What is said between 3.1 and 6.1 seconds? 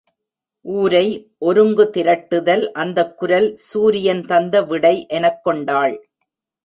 குரல் சூரியன் தந்த விடை எனக் கொண்டாள்.